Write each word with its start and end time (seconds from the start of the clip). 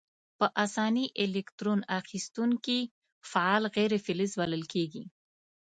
په 0.37 0.45
آساني 0.65 1.05
الکترون 1.23 1.79
اخیستونکي 1.99 2.79
فعال 3.31 3.63
غیر 3.75 3.91
فلز 4.05 4.31
بلل 4.39 4.63
کیږي. 4.73 5.03